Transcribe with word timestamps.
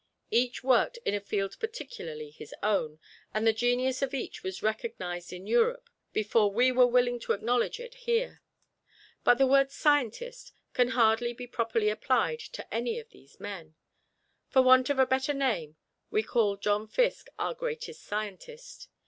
Each 0.31 0.63
worked 0.63 0.97
in 1.05 1.13
a 1.13 1.19
field 1.19 1.57
particularly 1.59 2.31
his 2.31 2.55
own, 2.63 2.97
and 3.35 3.45
the 3.45 3.53
genius 3.53 4.01
of 4.01 4.15
each 4.15 4.41
was 4.41 4.63
recognized 4.63 5.31
in 5.31 5.45
Europe 5.45 5.91
before 6.11 6.51
we 6.51 6.71
were 6.71 6.87
willing 6.87 7.19
to 7.19 7.33
acknowledge 7.33 7.79
it 7.79 7.93
here. 7.93 8.41
But 9.23 9.35
the 9.37 9.45
word 9.45 9.69
"scientist" 9.69 10.53
can 10.73 10.87
hardly 10.97 11.33
be 11.33 11.45
properly 11.45 11.89
applied 11.89 12.39
to 12.39 12.73
any 12.73 12.97
of 12.97 13.11
these 13.11 13.39
men. 13.39 13.75
For 14.49 14.63
want 14.63 14.89
of 14.89 14.97
a 14.97 15.05
better 15.05 15.35
name 15.35 15.75
we 16.09 16.23
call 16.23 16.57
John 16.57 16.87
Fiske 16.87 17.27
our 17.37 17.53
greatest 17.53 18.01
scientist. 18.01 18.87